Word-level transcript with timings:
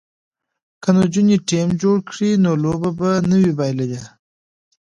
که 0.81 0.89
نجونې 0.97 1.37
ټیم 1.49 1.67
جوړ 1.81 1.97
کړي 2.09 2.31
نو 2.43 2.51
لوبه 2.63 2.89
به 2.99 3.09
نه 3.29 3.35
وي 3.41 3.51
بایللې. 3.57 4.01